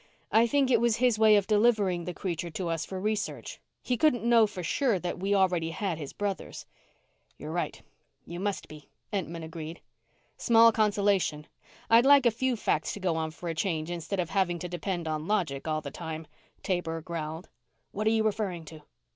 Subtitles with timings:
[0.31, 3.59] I think it was his way of delivering the creature to us for research.
[3.83, 6.65] He couldn't know for sure that we already had his 'brothers.'"
[7.37, 7.79] "You're right
[8.25, 9.79] you must be," Entman agreed.
[10.37, 11.45] "Small consolation.
[11.87, 14.67] I'd like a few facts to go on for a change instead of having to
[14.67, 16.25] depend on logic all the time,"
[16.63, 17.49] Taber growled.
[17.91, 18.81] "What are you referring to?"